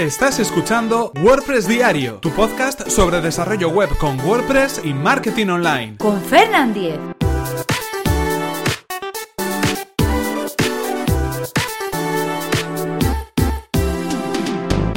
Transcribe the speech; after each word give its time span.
Estás 0.00 0.38
escuchando 0.38 1.12
WordPress 1.22 1.68
Diario, 1.68 2.20
tu 2.20 2.30
podcast 2.30 2.88
sobre 2.88 3.20
desarrollo 3.20 3.68
web 3.68 3.90
con 3.98 4.18
WordPress 4.18 4.80
y 4.82 4.94
marketing 4.94 5.48
online. 5.48 5.98
Con 5.98 6.18
Fernand 6.22 6.72
Diez. 6.72 6.98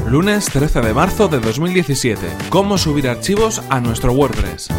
Lunes 0.07 0.45
13 0.45 0.79
de 0.79 0.93
marzo 0.93 1.27
de 1.27 1.41
2017. 1.41 2.25
¿Cómo 2.49 2.77
subir 2.77 3.09
archivos 3.09 3.61
a 3.69 3.81
nuestro 3.81 4.13
WordPress? 4.13 4.69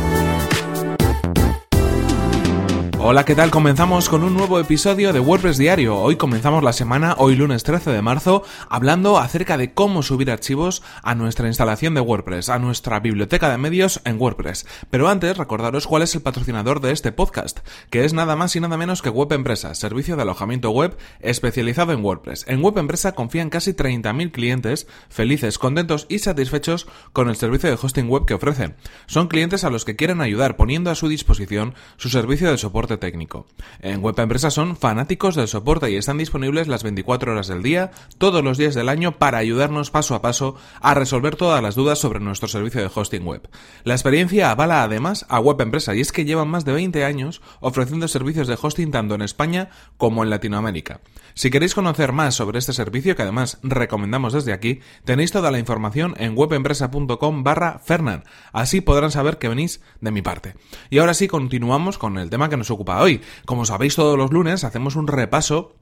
Hola, 3.06 3.26
¿qué 3.26 3.34
tal? 3.34 3.50
Comenzamos 3.50 4.08
con 4.08 4.24
un 4.24 4.32
nuevo 4.32 4.58
episodio 4.58 5.12
de 5.12 5.20
WordPress 5.20 5.58
Diario. 5.58 5.98
Hoy 5.98 6.16
comenzamos 6.16 6.64
la 6.64 6.72
semana, 6.72 7.16
hoy 7.18 7.36
lunes 7.36 7.62
13 7.62 7.90
de 7.90 8.00
marzo, 8.00 8.44
hablando 8.70 9.18
acerca 9.18 9.58
de 9.58 9.74
cómo 9.74 10.02
subir 10.02 10.30
archivos 10.30 10.82
a 11.02 11.14
nuestra 11.14 11.46
instalación 11.46 11.92
de 11.92 12.00
WordPress, 12.00 12.48
a 12.48 12.58
nuestra 12.58 13.00
biblioteca 13.00 13.50
de 13.50 13.58
medios 13.58 14.00
en 14.06 14.18
WordPress. 14.18 14.66
Pero 14.88 15.10
antes, 15.10 15.36
recordaros 15.36 15.86
cuál 15.86 16.00
es 16.00 16.14
el 16.14 16.22
patrocinador 16.22 16.80
de 16.80 16.92
este 16.92 17.12
podcast, 17.12 17.58
que 17.90 18.06
es 18.06 18.14
nada 18.14 18.36
más 18.36 18.56
y 18.56 18.60
nada 18.60 18.78
menos 18.78 19.02
que 19.02 19.10
Web 19.10 19.34
Empresa, 19.34 19.74
servicio 19.74 20.16
de 20.16 20.22
alojamiento 20.22 20.70
web 20.70 20.96
especializado 21.20 21.92
en 21.92 22.02
WordPress. 22.02 22.46
En 22.48 22.62
Web 22.62 22.78
Empresa 22.78 23.12
confían 23.12 23.50
casi 23.50 23.74
30.000 23.74 24.32
clientes 24.32 24.86
felices, 25.10 25.58
contentos 25.58 26.06
y 26.08 26.20
satisfechos 26.20 26.86
con 27.12 27.28
el 27.28 27.36
servicio 27.36 27.68
de 27.68 27.76
hosting 27.76 28.08
web 28.08 28.24
que 28.24 28.32
ofrecen. 28.32 28.76
Son 29.04 29.28
clientes 29.28 29.62
a 29.62 29.68
los 29.68 29.84
que 29.84 29.94
quieren 29.94 30.22
ayudar 30.22 30.56
poniendo 30.56 30.90
a 30.90 30.94
su 30.94 31.08
disposición 31.08 31.74
su 31.98 32.08
servicio 32.08 32.50
de 32.50 32.56
soporte 32.56 32.93
técnico. 32.98 33.46
En 33.80 34.00
Web 34.00 34.18
Empresa 34.20 34.50
son 34.50 34.76
fanáticos 34.76 35.34
del 35.34 35.48
soporte 35.48 35.90
y 35.90 35.96
están 35.96 36.18
disponibles 36.18 36.68
las 36.68 36.82
24 36.82 37.32
horas 37.32 37.48
del 37.48 37.62
día, 37.62 37.90
todos 38.18 38.42
los 38.44 38.58
días 38.58 38.74
del 38.74 38.88
año, 38.88 39.18
para 39.18 39.38
ayudarnos 39.38 39.90
paso 39.90 40.14
a 40.14 40.22
paso 40.22 40.56
a 40.80 40.94
resolver 40.94 41.36
todas 41.36 41.62
las 41.62 41.74
dudas 41.74 41.98
sobre 41.98 42.20
nuestro 42.20 42.48
servicio 42.48 42.80
de 42.80 42.90
hosting 42.94 43.24
web. 43.24 43.48
La 43.84 43.94
experiencia 43.94 44.50
avala 44.50 44.82
además 44.82 45.26
a 45.28 45.40
Web 45.40 45.60
Empresa 45.60 45.94
y 45.94 46.00
es 46.00 46.12
que 46.12 46.24
llevan 46.24 46.48
más 46.48 46.64
de 46.64 46.72
20 46.72 47.04
años 47.04 47.42
ofreciendo 47.60 48.08
servicios 48.08 48.48
de 48.48 48.58
hosting 48.60 48.90
tanto 48.90 49.14
en 49.14 49.22
España 49.22 49.70
como 49.96 50.22
en 50.22 50.30
Latinoamérica. 50.30 51.00
Si 51.34 51.50
queréis 51.50 51.74
conocer 51.74 52.12
más 52.12 52.34
sobre 52.34 52.58
este 52.58 52.72
servicio, 52.72 53.16
que 53.16 53.22
además 53.22 53.58
recomendamos 53.62 54.32
desde 54.32 54.52
aquí, 54.52 54.80
tenéis 55.04 55.32
toda 55.32 55.50
la 55.50 55.58
información 55.58 56.14
en 56.18 56.36
webempresa.com 56.36 57.42
barra 57.42 57.80
Fernan. 57.84 58.24
Así 58.52 58.80
podrán 58.80 59.10
saber 59.10 59.38
que 59.38 59.48
venís 59.48 59.80
de 60.00 60.10
mi 60.10 60.22
parte. 60.22 60.54
Y 60.90 60.98
ahora 60.98 61.14
sí, 61.14 61.26
continuamos 61.26 61.98
con 61.98 62.18
el 62.18 62.30
tema 62.30 62.48
que 62.48 62.56
nos 62.56 62.70
ocupa 62.70 62.83
hoy. 62.88 63.20
Como 63.46 63.64
sabéis, 63.64 63.96
todos 63.96 64.16
los 64.18 64.32
lunes 64.32 64.64
hacemos 64.64 64.96
un 64.96 65.06
repaso 65.06 65.74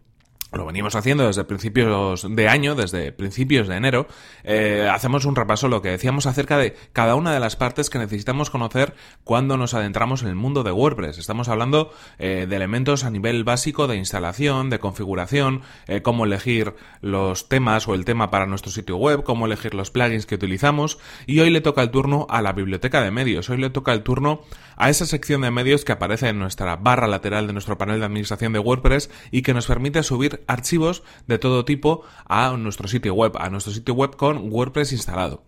lo 0.52 0.66
venimos 0.66 0.94
haciendo 0.94 1.26
desde 1.26 1.44
principios 1.44 2.26
de 2.28 2.48
año, 2.48 2.74
desde 2.74 3.12
principios 3.12 3.68
de 3.68 3.76
enero, 3.76 4.06
eh, 4.44 4.88
hacemos 4.92 5.24
un 5.24 5.34
repaso 5.34 5.68
lo 5.68 5.80
que 5.80 5.90
decíamos 5.90 6.26
acerca 6.26 6.58
de 6.58 6.74
cada 6.92 7.14
una 7.14 7.32
de 7.32 7.40
las 7.40 7.56
partes 7.56 7.88
que 7.88 7.98
necesitamos 7.98 8.50
conocer 8.50 8.94
cuando 9.24 9.56
nos 9.56 9.74
adentramos 9.74 10.22
en 10.22 10.28
el 10.28 10.34
mundo 10.34 10.62
de 10.62 10.72
WordPress. 10.72 11.18
Estamos 11.18 11.48
hablando 11.48 11.92
eh, 12.18 12.46
de 12.48 12.56
elementos 12.56 13.04
a 13.04 13.10
nivel 13.10 13.44
básico 13.44 13.86
de 13.86 13.96
instalación, 13.96 14.68
de 14.68 14.78
configuración, 14.78 15.62
eh, 15.86 16.02
cómo 16.02 16.26
elegir 16.26 16.74
los 17.00 17.48
temas 17.48 17.88
o 17.88 17.94
el 17.94 18.04
tema 18.04 18.30
para 18.30 18.46
nuestro 18.46 18.70
sitio 18.70 18.96
web, 18.96 19.22
cómo 19.22 19.46
elegir 19.46 19.74
los 19.74 19.90
plugins 19.90 20.26
que 20.26 20.34
utilizamos 20.34 20.98
y 21.26 21.40
hoy 21.40 21.50
le 21.50 21.62
toca 21.62 21.82
el 21.82 21.90
turno 21.90 22.26
a 22.28 22.42
la 22.42 22.52
biblioteca 22.52 23.00
de 23.00 23.10
medios, 23.10 23.48
hoy 23.48 23.56
le 23.56 23.70
toca 23.70 23.92
el 23.92 24.02
turno 24.02 24.42
a 24.76 24.90
esa 24.90 25.06
sección 25.06 25.42
de 25.42 25.50
medios 25.50 25.84
que 25.84 25.92
aparece 25.92 26.28
en 26.28 26.38
nuestra 26.38 26.76
barra 26.76 27.06
lateral 27.06 27.46
de 27.46 27.52
nuestro 27.52 27.78
panel 27.78 28.00
de 28.00 28.06
administración 28.06 28.52
de 28.52 28.58
WordPress 28.58 29.10
y 29.30 29.42
que 29.42 29.54
nos 29.54 29.66
permite 29.66 30.02
subir 30.02 30.41
archivos 30.46 31.02
de 31.26 31.38
todo 31.38 31.64
tipo 31.64 32.02
a 32.26 32.56
nuestro 32.56 32.88
sitio 32.88 33.14
web, 33.14 33.32
a 33.38 33.50
nuestro 33.50 33.72
sitio 33.72 33.94
web 33.94 34.16
con 34.16 34.50
WordPress 34.50 34.92
instalado. 34.92 35.42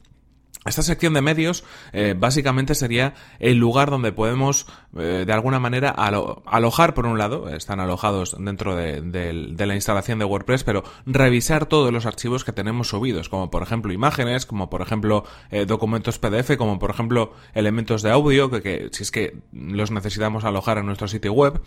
Esta 0.65 0.83
sección 0.83 1.12
de 1.12 1.20
medios 1.20 1.62
eh, 1.93 2.15
básicamente 2.17 2.75
sería 2.75 3.15
el 3.39 3.59
lugar 3.59 3.91
donde 3.91 4.12
podemos 4.12 4.67
eh, 4.97 5.25
de 5.27 5.33
alguna 5.33 5.58
manera 5.58 5.91
alojar 5.91 6.95
por 6.95 7.07
un 7.07 7.19
lado, 7.19 7.48
están 7.48 7.80
alojados 7.80 8.36
dentro 8.39 8.77
de, 8.77 9.57
la 9.58 9.75
instalación 9.75 10.19
de 10.19 10.25
WordPress, 10.25 10.64
pero 10.64 10.85
revisar 11.05 11.67
todos 11.67 11.92
los 11.92 12.07
archivos 12.07 12.45
que 12.45 12.52
tenemos 12.52 12.89
subidos, 12.89 13.29
como 13.29 13.51
por 13.51 13.63
ejemplo 13.63 13.92
imágenes, 13.92 14.47
como 14.47 14.70
por 14.70 14.80
ejemplo 14.80 15.25
eh, 15.51 15.67
documentos 15.67 16.19
PDF, 16.19 16.57
como 16.57 16.79
por 16.79 16.91
ejemplo 16.91 17.33
elementos 17.55 18.02
de 18.02 18.11
audio, 18.11 18.51
que, 18.51 18.89
si 18.92 19.02
es 19.02 19.11
que 19.11 19.36
los 19.52 19.91
necesitamos 19.91 20.45
alojar 20.45 20.79
en 20.79 20.86
nuestro 20.86 21.08
sitio 21.08 21.33
web. 21.33 21.61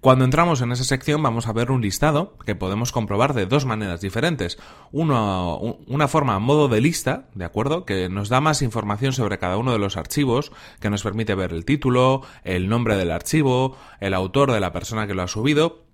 Cuando 0.00 0.26
entramos 0.26 0.60
en 0.60 0.72
esa 0.72 0.84
sección 0.84 1.22
vamos 1.22 1.48
a 1.48 1.52
ver 1.52 1.70
un 1.70 1.80
listado 1.80 2.36
que 2.44 2.54
podemos 2.54 2.92
comprobar 2.92 3.32
de 3.32 3.46
dos 3.46 3.64
maneras 3.64 4.02
diferentes. 4.02 4.58
Uno, 4.92 5.78
una 5.86 6.06
forma 6.06 6.34
a 6.34 6.38
modo 6.38 6.68
de 6.68 6.82
lista, 6.82 7.28
¿de 7.34 7.46
acuerdo? 7.46 7.86
Que 7.86 8.10
nos 8.10 8.28
da 8.28 8.35
más 8.40 8.62
información 8.62 9.12
sobre 9.12 9.38
cada 9.38 9.56
uno 9.56 9.72
de 9.72 9.78
los 9.78 9.96
archivos, 9.96 10.52
que 10.80 10.90
nos 10.90 11.02
permite 11.02 11.34
ver 11.34 11.52
el 11.52 11.64
título, 11.64 12.22
el 12.44 12.68
nombre 12.68 12.96
del 12.96 13.10
archivo, 13.10 13.76
el 14.00 14.14
autor 14.14 14.52
de 14.52 14.60
la 14.60 14.72
persona 14.72 15.06
que 15.06 15.14
lo 15.14 15.22
ha 15.22 15.28
subido, 15.28 15.85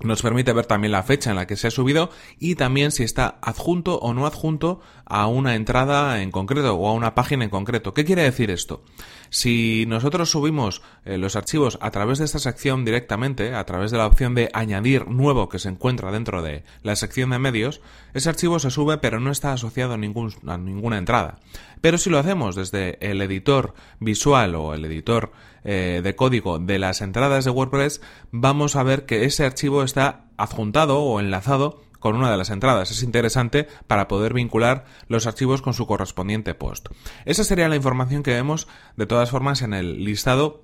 nos 0.00 0.20
permite 0.20 0.52
ver 0.52 0.66
también 0.66 0.92
la 0.92 1.02
fecha 1.02 1.30
en 1.30 1.36
la 1.36 1.46
que 1.46 1.56
se 1.56 1.68
ha 1.68 1.70
subido 1.70 2.10
y 2.38 2.54
también 2.54 2.90
si 2.92 3.02
está 3.02 3.38
adjunto 3.40 3.98
o 3.98 4.12
no 4.12 4.26
adjunto 4.26 4.80
a 5.06 5.26
una 5.26 5.54
entrada 5.54 6.20
en 6.20 6.30
concreto 6.30 6.74
o 6.74 6.88
a 6.88 6.92
una 6.92 7.14
página 7.14 7.44
en 7.44 7.50
concreto. 7.50 7.94
¿Qué 7.94 8.04
quiere 8.04 8.22
decir 8.22 8.50
esto? 8.50 8.82
Si 9.30 9.84
nosotros 9.86 10.30
subimos 10.30 10.82
eh, 11.04 11.16
los 11.16 11.34
archivos 11.34 11.78
a 11.80 11.90
través 11.90 12.18
de 12.18 12.26
esta 12.26 12.38
sección 12.38 12.84
directamente, 12.84 13.54
a 13.54 13.64
través 13.64 13.90
de 13.90 13.98
la 13.98 14.06
opción 14.06 14.34
de 14.34 14.50
añadir 14.52 15.08
nuevo 15.08 15.48
que 15.48 15.58
se 15.58 15.68
encuentra 15.68 16.12
dentro 16.12 16.42
de 16.42 16.64
la 16.82 16.96
sección 16.96 17.30
de 17.30 17.38
medios, 17.38 17.80
ese 18.14 18.28
archivo 18.28 18.58
se 18.58 18.70
sube 18.70 18.98
pero 18.98 19.18
no 19.18 19.30
está 19.30 19.52
asociado 19.52 19.94
a, 19.94 19.96
ningún, 19.96 20.32
a 20.46 20.58
ninguna 20.58 20.98
entrada. 20.98 21.38
Pero 21.80 21.98
si 21.98 22.10
lo 22.10 22.18
hacemos 22.18 22.54
desde 22.54 22.98
el 23.00 23.20
editor 23.22 23.74
visual 24.00 24.54
o 24.54 24.74
el 24.74 24.84
editor 24.84 25.32
eh, 25.68 26.00
de 26.02 26.16
código 26.16 26.58
de 26.58 26.78
las 26.78 27.00
entradas 27.00 27.44
de 27.44 27.50
WordPress, 27.50 28.00
vamos 28.30 28.76
a 28.76 28.84
ver 28.84 29.04
que 29.04 29.24
ese 29.24 29.44
archivo 29.44 29.82
está 29.82 30.26
adjuntado 30.36 31.02
o 31.02 31.18
enlazado 31.20 31.82
con 31.98 32.14
una 32.14 32.30
de 32.30 32.36
las 32.36 32.50
entradas. 32.50 32.92
Es 32.92 33.02
interesante 33.02 33.66
para 33.88 34.06
poder 34.06 34.32
vincular 34.32 34.84
los 35.08 35.26
archivos 35.26 35.62
con 35.62 35.74
su 35.74 35.88
correspondiente 35.88 36.54
post. 36.54 36.88
Esa 37.24 37.42
sería 37.42 37.68
la 37.68 37.74
información 37.74 38.22
que 38.22 38.30
vemos 38.32 38.68
de 38.96 39.06
todas 39.06 39.30
formas 39.30 39.60
en 39.62 39.74
el 39.74 40.04
listado 40.04 40.62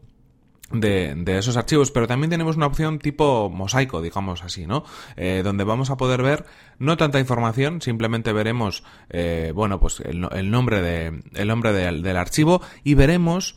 de, 0.70 1.38
esos 1.38 1.56
archivos, 1.56 1.90
pero 1.90 2.06
también 2.06 2.30
tenemos 2.30 2.56
una 2.56 2.66
opción 2.66 3.00
tipo 3.00 3.50
mosaico, 3.50 4.00
digamos 4.00 4.42
así, 4.44 4.66
¿no? 4.66 4.84
Eh, 5.16 5.42
donde 5.44 5.64
vamos 5.64 5.90
a 5.90 5.96
poder 5.96 6.22
ver 6.22 6.46
no 6.78 6.96
tanta 6.96 7.18
información, 7.18 7.82
simplemente 7.82 8.32
veremos, 8.32 8.84
eh, 9.10 9.52
bueno, 9.54 9.80
pues 9.80 10.00
el, 10.00 10.50
nombre 10.50 10.80
de, 10.80 11.22
el 11.34 11.48
nombre 11.48 11.72
del 11.72 12.16
archivo 12.16 12.62
y 12.84 12.94
veremos 12.94 13.56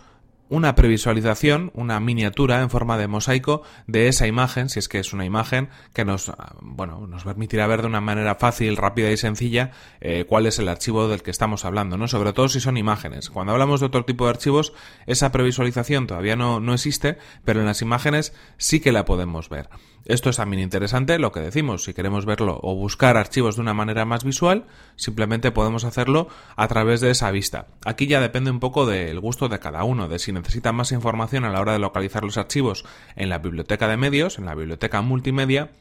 una 0.50 0.76
previsualización, 0.76 1.72
una 1.74 2.00
miniatura 2.00 2.62
en 2.62 2.70
forma 2.70 2.98
de 2.98 3.08
mosaico 3.08 3.64
de 3.88 4.08
esa 4.08 4.28
imagen, 4.28 4.70
si 4.70 4.80
es 4.80 4.88
que 4.88 5.00
es 5.00 5.14
una 5.14 5.26
imagen 5.26 5.70
que 5.94 6.06
nos, 6.06 6.32
bueno, 6.62 7.08
nos 7.08 7.24
permitirá 7.24 7.68
ver 7.68 7.82
de 7.82 7.88
una 7.88 8.02
manera 8.02 8.36
fácil, 8.36 8.78
rápida 8.78 9.12
y 9.12 9.18
sencilla 9.18 9.72
eh, 10.02 10.26
cuál 10.28 10.46
es 10.46 10.60
el 10.60 10.70
archivo 10.70 11.08
del 11.08 11.24
que 11.24 11.32
estamos 11.32 11.66
hablando, 11.66 11.98
¿no? 11.98 12.08
Sobre 12.08 12.34
todo 12.34 12.48
si 12.48 12.60
son 12.60 12.78
imágenes. 12.78 13.30
Cuando 13.30 13.54
hablamos 13.54 13.80
de 13.80 13.88
otro 13.88 14.06
tipo 14.06 14.26
de 14.26 14.32
archivos, 14.32 14.74
esa 15.08 15.32
previsualización 15.32 16.08
todavía 16.08 16.36
no, 16.36 16.60
no 16.60 16.74
existe, 16.74 17.18
pero 17.44 17.60
en 17.60 17.66
las 17.66 17.82
imágenes 17.82 18.34
sí 18.58 18.80
que 18.80 18.92
la 18.92 19.06
podemos 19.06 19.50
ver. 19.50 19.70
Esto 20.06 20.30
es 20.30 20.38
también 20.38 20.62
interesante, 20.62 21.18
lo 21.18 21.32
que 21.32 21.40
decimos, 21.40 21.84
si 21.84 21.96
queremos 21.96 22.28
verlo 22.28 22.60
o 22.62 22.76
buscar 22.76 23.18
archivos 23.18 23.56
de 23.56 23.62
una 23.62 23.74
manera 23.74 24.06
más 24.06 24.24
visual, 24.24 24.66
simplemente 24.96 25.52
podemos 25.52 25.84
hacerlo 25.84 26.28
a 26.56 26.68
través 26.68 27.02
de 27.02 27.10
esa 27.10 27.32
vista. 27.32 27.68
Aquí 27.84 28.06
ya 28.06 28.22
depende 28.22 28.52
un 28.52 28.60
poco 28.60 28.86
del 28.86 29.20
gusto 29.20 29.50
de 29.50 29.58
cada 29.58 29.84
uno, 29.84 30.08
de 30.08 30.20
si 30.20 30.32
necesita 30.32 30.72
más 30.74 30.92
información 30.92 31.44
a 31.44 31.50
la 31.50 31.60
hora 31.60 31.74
de 31.74 31.80
localizar 31.80 32.24
los 32.24 32.38
archivos 32.38 32.86
en 33.16 33.30
la 33.30 33.40
biblioteca 33.40 33.88
de 33.88 33.98
medios, 33.98 34.38
en 34.38 34.46
la 34.46 34.54
biblioteca 34.54 35.02
multimedia, 35.02 35.72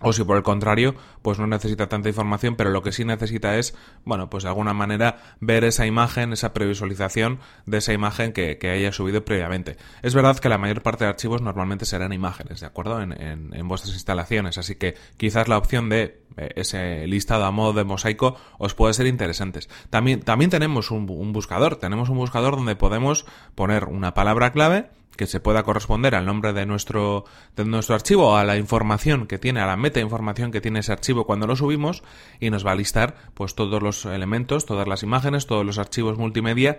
o 0.00 0.12
si 0.12 0.24
por 0.24 0.36
el 0.36 0.42
contrario, 0.42 0.94
pues 1.22 1.38
no 1.38 1.46
necesita 1.46 1.88
tanta 1.88 2.08
información, 2.08 2.56
pero 2.56 2.70
lo 2.70 2.82
que 2.82 2.92
sí 2.92 3.04
necesita 3.04 3.56
es, 3.56 3.74
bueno, 4.04 4.28
pues 4.28 4.42
de 4.42 4.50
alguna 4.50 4.74
manera 4.74 5.18
ver 5.40 5.64
esa 5.64 5.86
imagen, 5.86 6.32
esa 6.32 6.52
previsualización 6.52 7.40
de 7.66 7.78
esa 7.78 7.92
imagen 7.92 8.32
que, 8.32 8.58
haya 8.64 8.92
subido 8.92 9.24
previamente. 9.24 9.76
Es 10.02 10.14
verdad 10.14 10.38
que 10.38 10.48
la 10.48 10.58
mayor 10.58 10.82
parte 10.82 11.04
de 11.04 11.10
archivos 11.10 11.42
normalmente 11.42 11.84
serán 11.86 12.12
imágenes, 12.12 12.60
¿de 12.60 12.66
acuerdo? 12.66 13.00
En, 13.00 13.12
en, 13.12 13.68
vuestras 13.68 13.94
instalaciones, 13.94 14.58
así 14.58 14.74
que 14.74 14.94
quizás 15.16 15.48
la 15.48 15.58
opción 15.58 15.88
de 15.88 16.22
eh, 16.36 16.50
ese 16.56 17.06
listado 17.06 17.44
a 17.44 17.50
modo 17.50 17.72
de 17.72 17.84
mosaico 17.84 18.36
os 18.58 18.74
puede 18.74 18.94
ser 18.94 19.06
interesante. 19.06 19.60
También, 19.90 20.20
también 20.20 20.50
tenemos 20.50 20.90
un 20.90 21.32
buscador, 21.32 21.76
tenemos 21.76 22.08
un 22.08 22.16
buscador 22.16 22.56
donde 22.56 22.76
podemos 22.76 23.26
poner 23.54 23.84
una 23.84 24.12
palabra 24.12 24.52
clave 24.52 24.90
que 25.16 25.26
se 25.26 25.40
pueda 25.40 25.62
corresponder 25.62 26.14
al 26.14 26.26
nombre 26.26 26.52
de 26.52 26.66
nuestro, 26.66 27.24
de 27.56 27.64
nuestro 27.64 27.94
archivo, 27.94 28.36
a 28.36 28.44
la 28.44 28.56
información 28.56 29.26
que 29.26 29.38
tiene, 29.38 29.60
a 29.60 29.66
la 29.66 29.76
meta 29.76 30.00
información 30.00 30.50
que 30.50 30.60
tiene 30.60 30.80
ese 30.80 30.92
archivo 30.92 31.26
cuando 31.26 31.46
lo 31.46 31.56
subimos, 31.56 32.02
y 32.40 32.50
nos 32.50 32.66
va 32.66 32.72
a 32.72 32.76
listar 32.76 33.16
pues 33.34 33.54
todos 33.54 33.82
los 33.82 34.04
elementos, 34.06 34.66
todas 34.66 34.88
las 34.88 35.02
imágenes, 35.02 35.46
todos 35.46 35.64
los 35.64 35.78
archivos 35.78 36.18
multimedia 36.18 36.78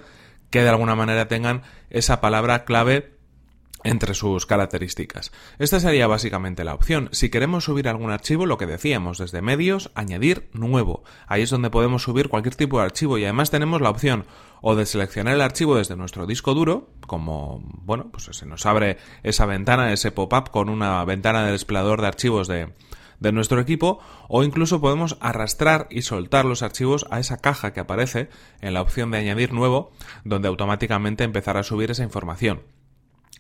que 0.50 0.62
de 0.62 0.70
alguna 0.70 0.96
manera 0.96 1.28
tengan 1.28 1.64
esa 1.90 2.22
palabra 2.22 2.66
clave 2.66 3.15
entre 3.86 4.16
sus 4.16 4.46
características. 4.46 5.32
Esta 5.60 5.80
sería 5.80 6.08
básicamente 6.08 6.64
la 6.64 6.74
opción. 6.74 7.10
Si 7.12 7.30
queremos 7.30 7.64
subir 7.64 7.88
algún 7.88 8.12
archivo, 8.12 8.46
lo 8.46 8.58
que 8.58 8.66
decíamos, 8.66 9.20
desde 9.20 9.42
medios, 9.42 9.92
añadir 9.96 10.50
nuevo. 10.54 11.04
Ahí 11.28 11.44
es 11.44 11.52
donde 11.52 11.70
podemos 11.70 12.04
subir 12.04 12.28
cualquier 12.28 12.56
tipo 12.56 12.80
de 12.80 12.86
archivo 12.86 13.18
y 13.18 13.24
además 13.24 13.52
tenemos 13.52 13.82
la 13.82 13.92
opción 13.92 14.26
o 14.62 14.76
de 14.76 14.88
seleccionar 14.88 15.36
el 15.36 15.42
archivo 15.42 15.78
desde 15.78 15.96
nuestro 15.96 16.26
disco 16.26 16.56
duro, 16.56 16.90
como, 17.06 17.62
bueno, 17.84 18.10
pues 18.12 18.26
se 18.32 18.46
nos 18.48 18.66
abre 18.66 18.98
esa 19.22 19.46
ventana, 19.46 19.94
ese 19.94 20.12
pop-up 20.12 20.50
con 20.50 20.70
una 20.70 21.06
ventana 21.06 21.46
del 21.46 21.54
explorador 21.54 22.02
de 22.02 22.08
archivos 22.08 22.48
de, 22.48 22.74
de 23.20 23.32
nuestro 23.32 23.60
equipo 23.60 24.00
o 24.28 24.44
incluso 24.44 24.82
podemos 24.82 25.18
arrastrar 25.20 25.88
y 25.92 26.02
soltar 26.02 26.46
los 26.46 26.64
archivos 26.64 27.06
a 27.12 27.20
esa 27.20 27.38
caja 27.38 27.74
que 27.74 27.80
aparece 27.80 28.30
en 28.62 28.74
la 28.74 28.82
opción 28.82 29.12
de 29.12 29.20
añadir 29.20 29.54
nuevo 29.54 29.92
donde 30.24 30.48
automáticamente 30.48 31.24
empezará 31.24 31.60
a 31.60 31.64
subir 31.64 31.92
esa 31.92 32.04
información. 32.04 32.64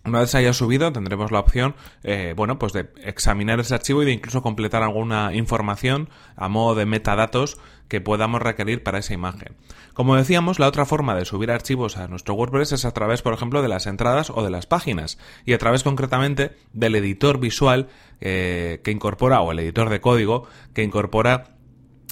Una 0.05 0.19
vez 0.19 0.35
haya 0.35 0.53
subido, 0.53 0.91
tendremos 0.91 1.31
la 1.31 1.39
opción, 1.39 1.73
eh, 2.03 2.35
bueno, 2.37 2.59
pues 2.59 2.73
de 2.73 2.89
examinar 3.03 3.59
ese 3.59 3.73
archivo 3.73 4.03
y 4.03 4.05
de 4.05 4.11
incluso 4.11 4.43
completar 4.43 4.83
alguna 4.83 5.33
información 5.33 6.09
a 6.35 6.47
modo 6.47 6.75
de 6.75 6.85
metadatos 6.85 7.57
que 7.87 8.01
podamos 8.01 8.41
requerir 8.41 8.83
para 8.83 8.99
esa 8.99 9.15
imagen. 9.15 9.55
Como 9.93 10.15
decíamos, 10.15 10.59
la 10.59 10.67
otra 10.67 10.85
forma 10.85 11.15
de 11.15 11.25
subir 11.25 11.49
archivos 11.49 11.97
a 11.97 12.07
nuestro 12.07 12.35
WordPress 12.35 12.73
es 12.73 12.85
a 12.85 12.91
través, 12.91 13.23
por 13.23 13.33
ejemplo, 13.33 13.63
de 13.63 13.67
las 13.67 13.87
entradas 13.87 14.29
o 14.29 14.43
de 14.43 14.51
las 14.51 14.67
páginas 14.67 15.17
y 15.43 15.53
a 15.53 15.57
través 15.57 15.81
concretamente 15.81 16.55
del 16.73 16.95
editor 16.95 17.39
visual 17.39 17.87
eh, 18.21 18.81
que 18.83 18.91
incorpora 18.91 19.41
o 19.41 19.51
el 19.51 19.59
editor 19.59 19.89
de 19.89 20.01
código 20.01 20.47
que 20.73 20.83
incorpora 20.83 21.54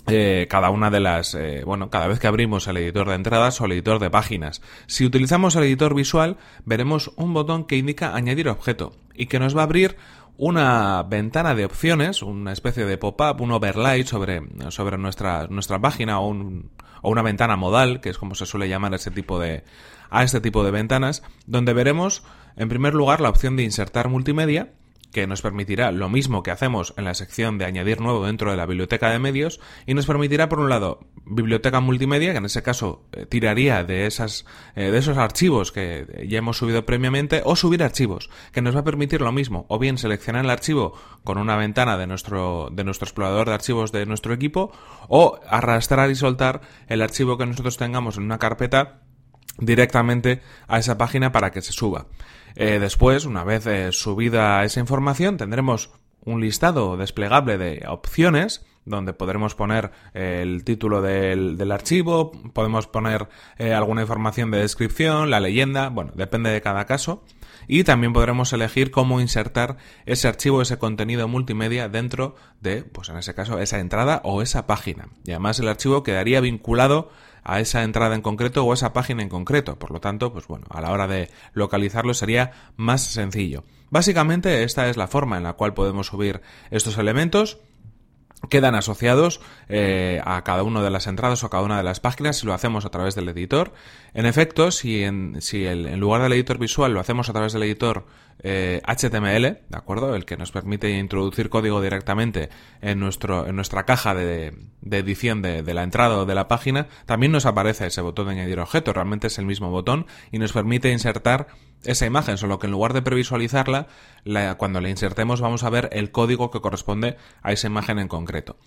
eh, 0.08 0.48
cada 0.50 0.70
una 0.70 0.90
de 0.90 1.00
las, 1.00 1.34
eh, 1.36 1.64
bueno, 1.66 1.90
cada 1.90 2.08
vez 2.08 2.20
que 2.20 2.28
abrimos 2.28 2.68
el 2.68 2.78
editor 2.78 3.08
de 3.08 3.16
entradas 3.16 3.60
o 3.62 3.66
el 3.66 3.72
editor 3.72 4.00
de 4.00 4.10
páginas. 4.10 4.62
Si 4.86 5.06
utilizamos 5.06 5.56
el 5.56 5.64
editor 5.64 5.96
visual, 5.96 6.38
veremos 6.66 7.12
un 7.16 7.34
botón 7.34 7.66
que 7.66 7.78
indica 7.78 8.16
añadir 8.16 8.50
objeto 8.50 8.94
y 9.14 9.28
que 9.28 9.40
nos 9.40 9.56
va 9.56 9.62
a 9.62 9.66
abrir 9.66 9.96
una 10.36 11.04
ventana 11.04 11.56
de 11.56 11.66
opciones, 11.66 12.22
una 12.22 12.52
especie 12.52 12.86
de 12.86 12.98
pop-up, 12.98 13.40
un 13.40 13.52
overlay 13.52 14.04
sobre, 14.04 14.42
sobre 14.70 14.98
nuestra, 14.98 15.48
nuestra 15.48 15.80
página 15.80 16.20
o, 16.20 16.32
o 16.32 17.10
una 17.10 17.22
ventana 17.22 17.56
modal, 17.56 18.02
que 18.02 18.10
es 18.10 18.18
como 18.18 18.36
se 18.36 18.46
suele 18.46 18.68
llamar 18.68 18.94
ese 18.94 19.12
tipo 19.12 19.40
de, 19.40 19.64
a 20.10 20.24
este 20.24 20.42
tipo 20.42 20.64
de 20.64 20.72
ventanas, 20.72 21.24
donde 21.46 21.74
veremos 21.74 22.24
en 22.56 22.70
primer 22.70 22.94
lugar 22.94 23.22
la 23.22 23.30
opción 23.30 23.56
de 23.56 23.64
insertar 23.64 24.10
multimedia 24.10 24.74
que 25.14 25.28
nos 25.28 25.42
permitirá 25.42 25.92
lo 25.92 26.10
mismo 26.10 26.44
que 26.44 26.52
hacemos 26.52 26.94
en 26.98 27.06
la 27.06 27.14
sección 27.14 27.58
de 27.58 27.66
añadir 27.66 28.02
nuevo 28.02 28.26
dentro 28.26 28.52
de 28.52 28.58
la 28.58 28.66
biblioteca 28.66 29.10
de 29.10 29.20
medios 29.20 29.62
y 29.86 29.94
nos 29.94 30.06
permitirá 30.06 30.50
por 30.50 30.60
un 30.60 30.70
lado 30.70 31.00
biblioteca 31.26 31.80
multimedia 31.80 32.32
que 32.32 32.40
en 32.40 32.46
ese 32.46 32.64
caso 32.64 33.06
eh, 33.14 33.26
tiraría 33.26 33.84
de 33.84 34.08
esas 34.08 34.46
eh, 34.76 34.92
de 34.92 34.98
esos 34.98 35.18
archivos 35.18 35.72
que 35.72 36.26
ya 36.28 36.40
hemos 36.40 36.58
subido 36.58 36.86
previamente 36.86 37.42
o 37.46 37.56
subir 37.56 37.84
archivos 37.84 38.30
que 38.52 38.62
nos 38.62 38.76
va 38.76 38.82
a 38.82 38.84
permitir 38.84 39.22
lo 39.22 39.32
mismo 39.32 39.66
o 39.70 39.80
bien 39.80 39.98
seleccionar 39.98 40.44
el 40.44 40.52
archivo 40.52 40.94
con 41.24 41.38
una 41.38 41.56
ventana 41.56 41.98
de 41.98 42.08
nuestro 42.08 42.70
de 42.72 42.84
nuestro 42.84 43.06
explorador 43.06 43.48
de 43.48 43.54
archivos 43.54 43.92
de 43.92 44.06
nuestro 44.06 44.34
equipo 44.34 44.72
o 45.08 45.40
arrastrar 45.48 46.10
y 46.10 46.16
soltar 46.16 46.62
el 46.88 47.02
archivo 47.02 47.38
que 47.38 47.46
nosotros 47.46 47.78
tengamos 47.78 48.18
en 48.18 48.24
una 48.24 48.40
carpeta 48.40 49.03
directamente 49.58 50.42
a 50.68 50.80
esa 50.80 50.98
página 50.98 51.32
para 51.32 51.52
que 51.52 51.62
se 51.62 51.74
suba. 51.74 52.08
Eh, 52.56 52.80
después, 52.80 53.26
una 53.26 53.44
vez 53.44 53.66
eh, 53.66 53.92
subida 53.92 54.64
esa 54.64 54.80
información, 54.80 55.38
tendremos 55.38 55.92
un 56.26 56.42
listado 56.42 56.98
desplegable 56.98 57.58
de 57.58 57.84
opciones 57.88 58.66
donde 58.86 59.14
podremos 59.14 59.56
poner 59.56 59.92
eh, 60.14 60.40
el 60.42 60.64
título 60.64 61.02
del, 61.02 61.72
archivo, 61.72 62.32
podemos 62.54 62.88
poner 62.88 63.30
alguna 63.58 64.02
información 64.02 64.52
de 64.52 64.60
descripción, 64.60 65.30
la 65.30 65.40
leyenda, 65.40 65.90
bueno, 65.90 66.12
depende 66.16 66.50
de 66.50 66.62
cada 66.62 66.86
caso. 66.86 67.24
Y 67.66 67.86
también 67.86 68.12
podremos 68.12 68.52
elegir 68.52 68.92
cómo 68.92 69.22
insertar 69.22 69.78
ese 70.06 70.28
archivo, 70.28 70.62
ese 70.62 70.78
contenido 70.78 71.30
multimedia 71.30 71.88
dentro 71.88 72.36
de, 72.60 72.84
pues 72.84 73.08
en 73.08 73.16
ese 73.16 73.34
caso, 73.34 73.58
esa 73.58 73.80
entrada 73.80 74.20
o 74.26 74.42
esa 74.42 74.68
página. 74.68 75.08
Y 75.24 75.32
además 75.32 75.60
el 75.60 75.70
archivo 75.70 76.04
quedaría 76.04 76.42
vinculado 76.42 77.10
a 77.44 77.60
esa 77.60 77.84
entrada 77.84 78.16
en 78.16 78.22
concreto 78.22 78.64
o 78.64 78.72
a 78.72 78.76
esa 78.76 78.94
página 78.94 79.22
en 79.24 79.30
concreto. 79.30 79.78
Por 79.78 79.92
lo 79.92 80.00
tanto, 80.00 80.32
pues 80.32 80.48
bueno, 80.48 80.66
a 80.70 80.82
la 80.82 80.92
hora 80.92 81.08
de 81.08 81.30
localizarlo 81.54 82.14
sería 82.14 82.52
más 82.76 83.02
sencillo. 83.02 83.64
Básicamente 83.90 84.64
esta 84.64 84.90
es 84.90 84.98
la 84.98 85.08
forma 85.08 85.38
en 85.38 85.44
la 85.44 85.54
cual 85.54 85.74
podemos 85.74 86.08
subir 86.08 86.42
estos 86.72 86.98
elementos 86.98 87.60
quedan 88.50 88.76
asociados 88.76 89.42
eh, 89.70 90.22
a 90.26 90.44
cada 90.44 90.64
una 90.64 90.82
de 90.82 90.90
las 90.90 91.08
entradas 91.08 91.44
o 91.44 91.48
a 91.48 91.50
cada 91.50 91.64
una 91.64 91.78
de 91.78 91.84
las 91.84 92.00
páginas 92.00 92.38
si 92.38 92.46
lo 92.46 92.54
hacemos 92.54 92.86
a 92.86 92.90
través 92.90 93.16
del 93.16 93.30
editor. 93.30 93.74
En 94.14 94.26
efecto, 94.26 94.72
si 94.72 95.04
en, 95.04 95.42
si 95.42 95.66
en 95.66 96.00
lugar 96.00 96.22
del 96.22 96.34
editor 96.34 96.58
visual 96.58 96.94
lo 96.94 97.00
hacemos 97.00 97.30
a 97.30 97.34
través 97.34 97.54
del 97.54 97.64
editor 97.64 98.06
HTML, 98.40 99.46
eh, 99.46 99.64
¿de 99.70 99.78
acuerdo? 99.78 100.16
El 100.16 100.26
que 100.26 100.38
nos 100.38 100.52
permite 100.52 100.90
introducir 100.98 101.50
código 101.50 101.82
directamente 101.82 102.50
en, 102.82 103.00
nuestro, 103.00 103.48
en 103.48 103.56
nuestra 103.56 103.86
caja 103.86 104.14
de, 104.14 104.54
de 104.82 104.98
edición 104.98 105.42
de, 105.42 105.64
de, 105.64 105.74
la 105.74 105.84
entrada 105.84 106.18
o 106.18 106.26
de 106.26 106.36
la 106.36 106.48
página, 106.48 106.88
también 107.06 107.32
nos 107.32 107.46
aparece 107.46 107.88
ese 107.88 108.02
botón 108.02 108.28
de 108.28 108.34
añadir 108.34 108.60
objeto. 108.60 108.92
Realmente 108.92 109.28
es 109.28 109.38
el 109.38 109.46
mismo 109.46 109.70
botón 109.70 110.08
y 110.32 110.40
nos 110.40 110.52
permite 110.52 110.92
insertar 110.92 111.48
esa 111.86 112.06
imagen, 112.06 112.38
solo 112.38 112.60
que 112.60 112.68
en 112.68 112.72
lugar 112.72 112.94
de 112.94 113.02
previsualizarla, 113.02 113.88
cuando 114.58 114.82
la 114.82 114.90
insertemos 114.90 115.42
vamos 115.42 115.64
a 115.64 115.70
ver 115.70 115.90
el 115.92 116.12
código 116.12 116.52
que 116.52 116.62
corresponde 116.62 117.18
a 117.42 117.52
esa 117.52 117.68
imagen 117.68 118.00
en 118.00 118.08
concreto. 118.08 118.58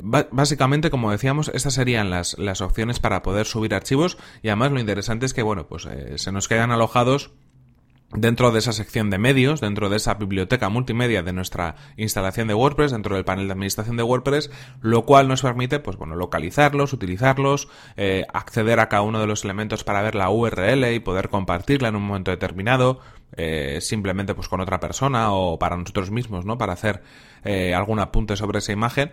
básicamente, 0.00 0.90
como 0.90 1.10
decíamos, 1.10 1.50
estas 1.54 1.74
serían 1.74 2.10
las, 2.10 2.38
las, 2.38 2.60
opciones 2.60 3.00
para 3.00 3.22
poder 3.22 3.46
subir 3.46 3.74
archivos 3.74 4.18
y 4.42 4.48
además 4.48 4.72
lo 4.72 4.80
interesante 4.80 5.26
es 5.26 5.34
que, 5.34 5.42
bueno, 5.42 5.66
pues 5.66 5.86
eh, 5.86 6.18
se 6.18 6.32
nos 6.32 6.48
quedan 6.48 6.70
alojados 6.70 7.32
dentro 8.12 8.50
de 8.50 8.58
esa 8.58 8.72
sección 8.72 9.10
de 9.10 9.18
medios, 9.18 9.60
dentro 9.60 9.88
de 9.88 9.96
esa 9.96 10.14
biblioteca 10.14 10.68
multimedia 10.68 11.22
de 11.22 11.32
nuestra 11.32 11.76
instalación 11.96 12.48
de 12.48 12.54
WordPress, 12.54 12.92
dentro 12.92 13.14
del 13.14 13.24
panel 13.24 13.46
de 13.46 13.52
administración 13.52 13.96
de 13.96 14.02
WordPress, 14.02 14.50
lo 14.80 15.04
cual 15.06 15.28
nos 15.28 15.42
permite, 15.42 15.78
pues 15.78 15.96
bueno, 15.96 16.16
localizarlos, 16.16 16.92
utilizarlos, 16.92 17.68
eh, 17.96 18.26
acceder 18.32 18.80
a 18.80 18.88
cada 18.88 19.02
uno 19.02 19.20
de 19.20 19.26
los 19.26 19.44
elementos 19.44 19.84
para 19.84 20.02
ver 20.02 20.14
la 20.14 20.30
URL 20.30 20.92
y 20.92 21.00
poder 21.00 21.28
compartirla 21.28 21.88
en 21.88 21.96
un 21.96 22.02
momento 22.02 22.30
determinado, 22.30 23.00
eh, 23.36 23.78
simplemente 23.80 24.34
pues 24.34 24.48
con 24.48 24.60
otra 24.60 24.80
persona 24.80 25.32
o 25.32 25.58
para 25.58 25.76
nosotros 25.76 26.10
mismos, 26.10 26.44
¿no? 26.44 26.58
Para 26.58 26.72
hacer 26.72 27.02
eh, 27.44 27.74
algún 27.74 28.00
apunte 28.00 28.36
sobre 28.36 28.58
esa 28.58 28.72
imagen. 28.72 29.12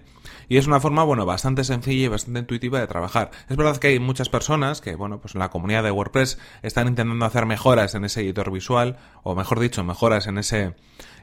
Y 0.50 0.58
es 0.58 0.68
una 0.68 0.80
forma, 0.80 1.04
bueno, 1.04 1.26
bastante 1.26 1.64
sencilla 1.64 2.06
y 2.06 2.08
bastante 2.08 2.40
intuitiva 2.40 2.80
de 2.80 2.88
trabajar. 2.88 3.32
Es 3.50 3.58
verdad 3.58 3.78
que 3.78 3.88
hay 3.88 4.00
muchas 4.00 4.30
personas 4.30 4.82
que, 4.82 4.96
bueno, 4.96 5.20
pues 5.20 5.36
en 5.36 5.40
la 5.40 5.50
comunidad 5.50 5.84
de 5.84 5.92
WordPress 5.92 6.40
están 6.62 6.88
intentando 6.88 7.26
hacer 7.26 7.46
mejoras 7.46 7.96
en 7.96 8.06
ese 8.06 8.22
editor 8.22 8.52
visual, 8.52 8.98
o 9.24 9.36
mejor 9.36 9.60
dicho, 9.60 9.84
mejoras 9.84 10.28
en 10.28 10.38
ese 10.38 10.76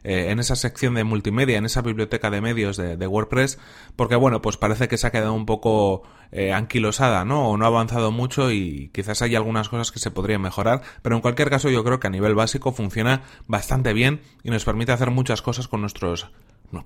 eh, 0.05 0.31
en 0.31 0.39
esa 0.39 0.55
sección 0.55 0.93
de 0.95 1.03
multimedia, 1.03 1.57
en 1.57 1.65
esa 1.65 1.81
biblioteca 1.81 2.29
de 2.29 2.43
medios 2.43 2.77
de, 2.77 3.07
WordPress, 3.07 3.59
porque 3.97 4.17
bueno, 4.17 4.43
pues 4.43 4.59
parece 4.59 4.87
que 4.87 4.99
se 4.99 5.07
ha 5.07 5.11
quedado 5.11 5.33
un 5.33 5.47
poco 5.47 6.03
eh, 6.31 6.53
anquilosada, 6.53 7.25
¿no? 7.25 7.49
O 7.49 7.57
no 7.57 7.65
ha 7.65 7.69
avanzado 7.69 8.13
mucho 8.13 8.51
y 8.51 8.91
quizás 8.93 9.23
hay 9.23 9.35
algunas 9.35 9.71
cosas 9.71 9.93
que 9.93 10.01
se 10.01 10.11
podrían 10.11 10.43
mejorar, 10.43 10.83
pero 11.01 11.17
en 11.17 11.23
cualquier 11.23 11.49
caso 11.49 11.71
yo 11.71 11.83
creo 11.85 12.01
que 12.01 12.07
a 12.07 12.11
nivel 12.11 12.35
básico 12.35 12.73
funciona 12.73 13.23
bastante 13.47 13.95
bien 13.95 14.21
y 14.43 14.51
nos 14.51 14.67
permite 14.67 14.93
hacer 14.93 15.11
muchas 15.11 15.41
cosas 15.41 15.69
con 15.69 15.81
nuestros 15.81 16.31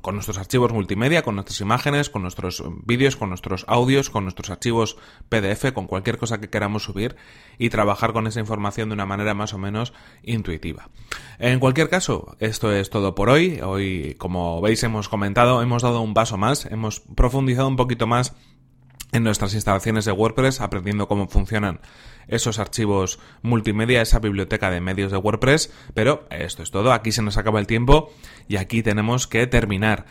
con 0.01 0.15
nuestros 0.15 0.39
archivos 0.39 0.73
multimedia, 0.73 1.23
con 1.23 1.35
nuestras 1.35 1.61
imágenes, 1.61 2.11
con 2.11 2.23
nuestros 2.23 2.63
vídeos, 2.85 3.17
con 3.17 3.29
nuestros 3.31 3.65
audios, 3.69 4.11
con 4.11 4.25
nuestros 4.25 4.51
archivos 4.51 4.97
PDF, 5.29 5.73
con 5.73 5.87
cualquier 5.87 6.19
cosa 6.19 6.41
que 6.41 6.51
queramos 6.51 6.85
subir 6.85 7.17
y 7.59 7.71
trabajar 7.71 8.13
con 8.13 8.27
esa 8.27 8.41
información 8.41 8.89
de 8.89 8.95
una 8.95 9.07
manera 9.07 9.35
más 9.35 9.55
o 9.55 9.59
menos 9.59 9.93
intuitiva. 10.23 10.89
En 11.39 11.61
cualquier 11.61 11.89
caso, 11.89 12.37
esto 12.41 12.73
es 12.73 12.91
todo 12.91 13.15
por 13.15 13.31
hoy. 13.31 13.61
Hoy, 13.63 14.15
como 14.19 14.61
veis, 14.61 14.83
hemos 14.83 15.09
comentado, 15.09 15.63
hemos 15.63 15.83
dado 15.83 16.01
un 16.01 16.15
paso 16.15 16.37
más, 16.37 16.67
hemos 16.67 17.01
profundizado 17.01 17.69
un 17.69 17.77
poquito 17.77 18.07
más 18.07 18.35
en 19.13 19.25
nuestras 19.25 19.55
instalaciones 19.55 20.05
de 20.05 20.13
WordPress, 20.13 20.61
aprendiendo 20.61 21.09
cómo 21.09 21.29
funcionan 21.29 21.81
esos 22.29 22.59
archivos 22.59 23.19
multimedia, 23.43 24.03
esa 24.03 24.19
biblioteca 24.19 24.71
de 24.71 24.81
medios 24.81 25.11
de 25.11 25.17
WordPress, 25.17 25.73
pero 25.95 26.27
esto 26.31 26.63
es 26.63 26.71
todo, 26.71 26.93
aquí 26.93 27.13
se 27.13 27.23
nos 27.23 27.39
acaba 27.39 27.61
el 27.61 27.67
tiempo 27.67 28.13
y 28.49 28.57
aquí 28.57 28.83
tenemos 28.83 29.27
que 29.27 29.47
terminar. 29.47 30.07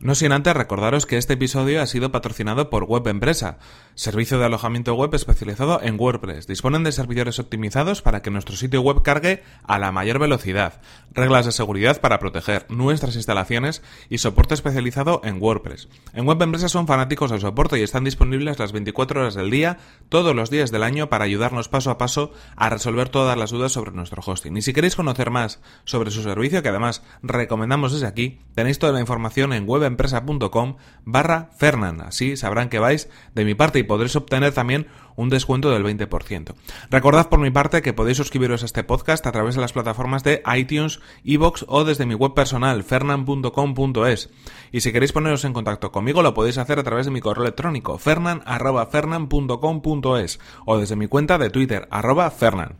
No 0.00 0.14
sin 0.14 0.30
antes 0.30 0.54
recordaros 0.54 1.06
que 1.06 1.16
este 1.16 1.32
episodio 1.32 1.82
ha 1.82 1.86
sido 1.88 2.12
patrocinado 2.12 2.70
por 2.70 2.84
Web 2.84 3.08
Empresa, 3.08 3.58
servicio 3.96 4.38
de 4.38 4.44
alojamiento 4.44 4.94
web 4.94 5.12
especializado 5.12 5.80
en 5.82 5.98
WordPress. 5.98 6.46
Disponen 6.46 6.84
de 6.84 6.92
servidores 6.92 7.40
optimizados 7.40 8.00
para 8.00 8.22
que 8.22 8.30
nuestro 8.30 8.54
sitio 8.54 8.80
web 8.80 9.02
cargue 9.02 9.42
a 9.64 9.80
la 9.80 9.90
mayor 9.90 10.20
velocidad, 10.20 10.80
reglas 11.10 11.46
de 11.46 11.52
seguridad 11.52 12.00
para 12.00 12.20
proteger 12.20 12.64
nuestras 12.68 13.16
instalaciones 13.16 13.82
y 14.08 14.18
soporte 14.18 14.54
especializado 14.54 15.20
en 15.24 15.42
WordPress. 15.42 15.88
En 16.12 16.28
Web 16.28 16.42
Empresa 16.42 16.68
son 16.68 16.86
fanáticos 16.86 17.32
del 17.32 17.40
soporte 17.40 17.76
y 17.80 17.82
están 17.82 18.04
disponibles 18.04 18.60
las 18.60 18.70
24 18.70 19.22
horas 19.22 19.34
del 19.34 19.50
día, 19.50 19.78
todos 20.08 20.32
los 20.32 20.48
días 20.48 20.70
del 20.70 20.84
año, 20.84 21.08
para 21.08 21.24
ayudarnos 21.24 21.68
paso 21.68 21.90
a 21.90 21.98
paso 21.98 22.30
a 22.54 22.68
resolver 22.68 23.08
todas 23.08 23.36
las 23.36 23.50
dudas 23.50 23.72
sobre 23.72 23.90
nuestro 23.90 24.22
hosting. 24.24 24.56
Y 24.56 24.62
si 24.62 24.72
queréis 24.72 24.94
conocer 24.94 25.32
más 25.32 25.60
sobre 25.84 26.12
su 26.12 26.22
servicio, 26.22 26.62
que 26.62 26.68
además 26.68 27.02
recomendamos 27.24 27.92
desde 27.92 28.06
aquí, 28.06 28.38
tenéis 28.54 28.78
toda 28.78 28.92
la 28.92 29.00
información 29.00 29.52
en 29.52 29.66
web 29.66 29.87
nuevaempresa.com 29.88 30.76
barra 31.04 31.50
Fernan. 31.56 32.00
Así 32.00 32.36
sabrán 32.36 32.68
que 32.68 32.78
vais 32.78 33.08
de 33.34 33.44
mi 33.44 33.54
parte 33.54 33.78
y 33.78 33.82
podréis 33.82 34.16
obtener 34.16 34.52
también 34.52 34.86
un 35.16 35.28
descuento 35.30 35.70
del 35.70 35.84
20%. 35.84 36.54
Recordad 36.90 37.28
por 37.28 37.40
mi 37.40 37.50
parte 37.50 37.82
que 37.82 37.92
podéis 37.92 38.18
suscribiros 38.18 38.62
a 38.62 38.66
este 38.66 38.84
podcast 38.84 39.26
a 39.26 39.32
través 39.32 39.56
de 39.56 39.60
las 39.60 39.72
plataformas 39.72 40.22
de 40.22 40.44
iTunes, 40.56 41.00
iBox 41.24 41.64
o 41.68 41.84
desde 41.84 42.06
mi 42.06 42.14
web 42.14 42.34
personal 42.34 42.84
fernan.com.es. 42.84 44.30
Y 44.70 44.80
si 44.80 44.92
queréis 44.92 45.12
poneros 45.12 45.44
en 45.44 45.52
contacto 45.52 45.90
conmigo 45.90 46.22
lo 46.22 46.34
podéis 46.34 46.58
hacer 46.58 46.78
a 46.78 46.84
través 46.84 47.06
de 47.06 47.12
mi 47.12 47.20
correo 47.20 47.42
electrónico 47.44 47.98
fernan@fernan.com.es 47.98 50.38
o 50.66 50.78
desde 50.78 50.96
mi 50.96 51.08
cuenta 51.08 51.38
de 51.38 51.50
Twitter 51.50 51.88
arroba 51.90 52.30
fernan. 52.30 52.76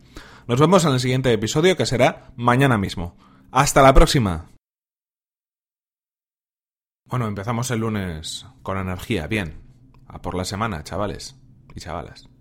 Nos 0.47 0.59
vemos 0.59 0.85
en 0.85 0.93
el 0.93 0.99
siguiente 0.99 1.33
episodio 1.33 1.77
que 1.77 1.85
será 1.85 2.31
mañana 2.35 2.77
mismo. 2.77 3.15
Hasta 3.51 3.81
la 3.81 3.93
próxima. 3.93 4.45
Bueno, 7.09 7.25
empezamos 7.27 7.71
el 7.71 7.79
lunes 7.79 8.45
con 8.61 8.77
energía, 8.77 9.25
bien. 9.25 9.55
A 10.07 10.21
por 10.21 10.35
la 10.35 10.45
semana, 10.45 10.83
chavales 10.83 11.35
y 11.73 11.79
chavalas. 11.79 12.28